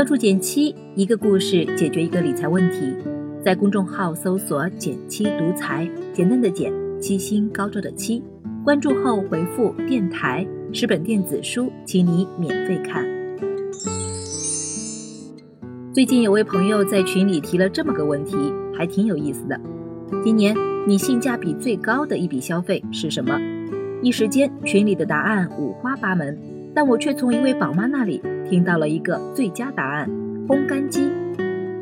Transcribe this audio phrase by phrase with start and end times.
[0.00, 2.96] 关注减七，一个故事解决一个理财问题。
[3.44, 8.22] 在公众号搜索“减七独裁，简单的减，七星高照的七。
[8.64, 13.04] 关注后回复“电台”，十本电子书，请你免费看。
[15.92, 18.34] 最近有位朋友在群里提了这么个问题，
[18.74, 19.60] 还挺有意思的。
[20.24, 20.56] 今年
[20.88, 23.38] 你性价比最高的一笔消费是什么？
[24.02, 26.38] 一时间群里的答案五花八门，
[26.74, 30.08] 但我却从一位宝妈那里听到了一个最佳答案：
[30.48, 31.10] 烘干机。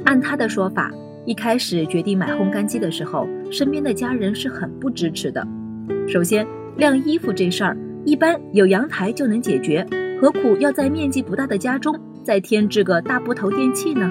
[0.04, 0.90] 按她的说法，
[1.24, 5.46] 一开始决定买烘干机的时候，身边的家人是很不支持的。
[6.06, 9.86] 首先，晾衣服这事儿一般有阳台就能解决，
[10.20, 11.94] 何苦要在面积不大的家中
[12.24, 14.10] 再添置个大部头电器呢？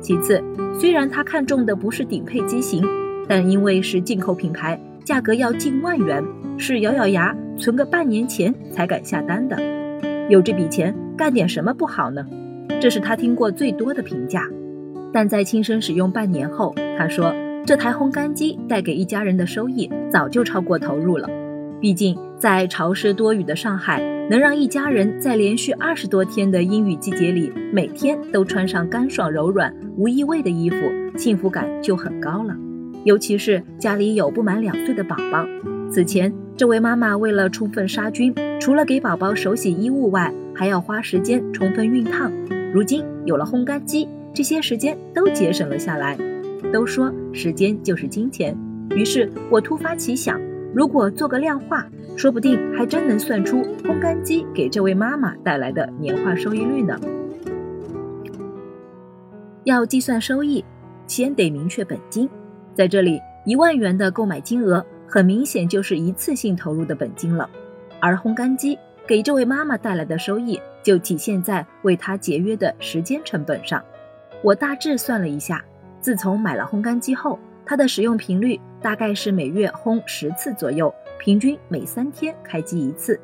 [0.00, 0.42] 其次，
[0.78, 2.84] 虽然他看中的不是顶配机型，
[3.26, 6.22] 但因为是进口品牌，价格要近万元。
[6.56, 9.56] 是咬咬牙存个半年钱才敢下单的，
[10.28, 12.24] 有这笔钱干点什么不好呢？
[12.80, 14.48] 这是他听过最多的评价。
[15.12, 21.28] 但在亲身使用半年后，他说这台烘干机带给一家人的收益早就超过投入了。
[21.80, 30.76] 毕竟在潮湿多雨的上海，能让一家人在连续二十多天的阴雨季节里，每天都穿上干爽柔软无异味的衣服，
[31.18, 32.56] 幸福感就很高了。
[33.04, 35.46] 尤其是家里有不满两岁的宝宝，
[35.90, 36.43] 此前。
[36.56, 42.30] 这位妈妈为了充分杀菌，除了给宝宝手洗衣物外，还要花时间充分熨烫。
[42.72, 46.16] 如今有了烘干机，这些时间都节省了下来。
[46.72, 48.56] 都说时间就是金钱，
[48.90, 50.40] 于是我突发奇想，
[50.72, 51.84] 如果做个量化，
[52.16, 56.96] 说不定还真能算出烘干机给这位妈妈带来的年化收益率呢。
[59.64, 60.64] 要计算收益，
[61.08, 62.28] 先得明确本金，
[62.74, 64.84] 在这里一万元的购买金额。
[65.06, 67.48] 很明显就是一次性投入的本金了，
[68.00, 73.82] 而烘干机给这位妈妈带来的收益就体现在为她节约的时间成本上。
[74.42, 75.64] 我大致算了一下，
[76.00, 83.18] 自从买了烘干机后，它的使用频率大概是每月烘十次左右，平均每三天开机一次。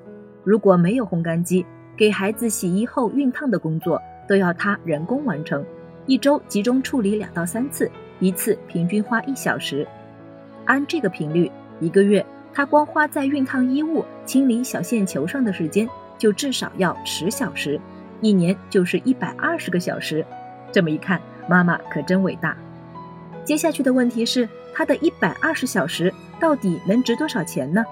[0.45, 5.65] 如果没有烘干机，给孩子洗衣后熨烫的工作都要他人工完成，
[6.07, 7.91] 一周集中处理两到三次，
[8.21, 9.87] 一次平均花一小时。
[10.65, 11.51] 按这个频率。
[11.81, 17.81] 一个月，他光花在熨烫衣物、清理小线球上的时间就至少要十小时，
[18.21, 20.25] 一年就是一百二十个小时。
[20.71, 22.57] 这么一看，妈妈可真伟大。
[23.45, 27.85] 接下去的问题是，他的一百二十小时到底能值多少钱呢？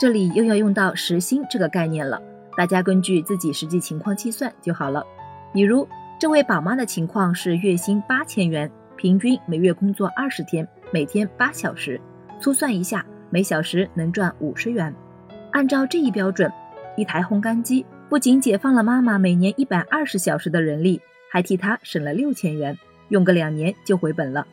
[0.00, 2.22] 这里又要用到时薪这个概念了，
[2.56, 5.04] 大家根据自己实际情况计算就好了。
[5.52, 5.86] 比如
[6.20, 12.00] 这位宝妈的情况是月薪八千元，平均每月工作二十天，每天八小时。
[12.40, 14.94] 粗算一下，每小时能赚五十元。
[15.50, 16.50] 按照这一标准，
[16.96, 21.00] 一台烘干机不仅解放了妈妈每年一百二十小时的人力，
[21.30, 22.78] 还替她省了六千元，
[23.08, 24.46] 用个两年就回本了。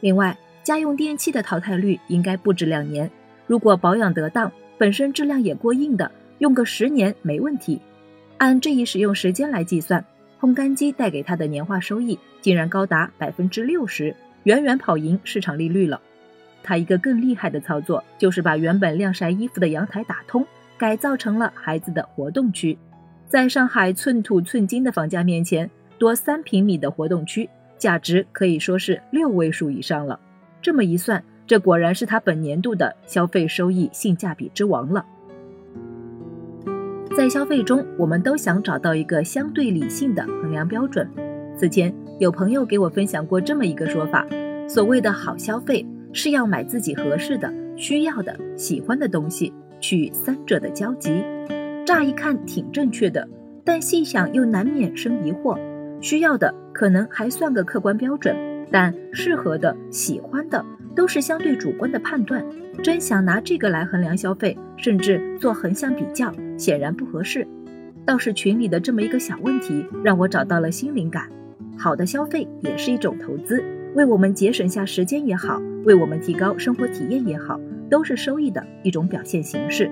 [0.00, 3.10] 另外，家用电器的淘汰率应该不止两年，
[3.46, 7.80] 如果保养得当，本身质量也过硬的，用个十年没问题。
[8.38, 10.04] 按这一使用时间来计算，
[10.40, 16.00] 烘干机带给他的年化收益竟然高达百分之六十，远远跑赢市场利率了。
[16.62, 20.46] 他一个更厉害的操作，就是把原本晾晒衣服的阳台打通，
[20.76, 22.76] 改造成了孩子的活动区。
[23.26, 30.18] 在上海寸土寸金的房价面前，多三平米的活动区价值可以说是六位数以上了。
[30.60, 35.04] 这么一算，这果然是他本年度的消费收益性价比之王了。
[37.16, 41.08] 在消费中，我们都想找到一个相对理性的衡量标准。
[41.56, 44.26] 此前有朋友给我分享过这么一个说法：
[44.68, 45.84] 所谓的好消费。
[46.12, 51.24] 是要买自己合适的、需要的、喜欢的东西，取三者的交集。
[51.84, 53.26] 乍一看挺正确的，
[53.64, 55.58] 但细想又难免生疑惑。
[56.00, 58.36] 需要的可能还算个客观标准，
[58.70, 60.64] 但适合的、喜欢的
[60.94, 62.44] 都是相对主观的判断。
[62.82, 67.46] 真想拿这个来衡量消费，甚至做横向比较，显然不合适。
[68.04, 71.28] 倒是群里的这么一个小问题，让我找到了新灵感。
[71.76, 73.62] 好的消费也是一种投资。
[73.98, 77.58] 为我们节省下时间也好，为我们提高生活体验也好，
[77.90, 79.90] 都是收益的一种表现形式。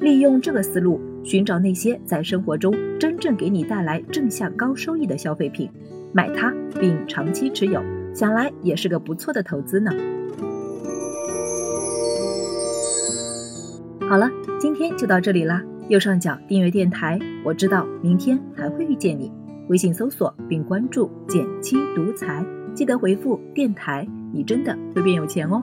[0.00, 5.68] 利用这个思路，寻找那些在生活中真正给你带来正向高收益的消费品，
[6.14, 6.50] 买它
[6.80, 7.82] 并长期持有，
[8.14, 9.92] 想来也是个不错的投资呢。
[14.08, 15.62] 好了，今天就到这里啦。
[15.90, 19.30] 右上角订阅电台，我知道明天还会遇见你。
[19.68, 22.42] 微信搜索并关注“减七独裁”。
[22.74, 25.62] 记得回复电台，你真的会变有钱哦。